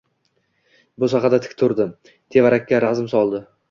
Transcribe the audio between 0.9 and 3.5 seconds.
Bo‘sag‘ada tik turdi. Tevarakka razm soldi.